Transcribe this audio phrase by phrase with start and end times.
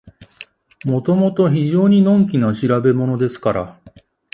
[0.83, 3.79] もともと非常にのんきな調べものですから、